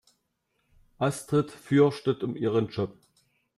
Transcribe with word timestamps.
Astrid 0.97 1.51
fürchtet 1.51 2.23
um 2.23 2.35
ihren 2.35 2.69
Job. 2.69 2.97